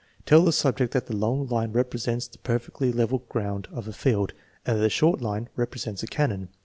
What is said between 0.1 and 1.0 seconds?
Tell the subject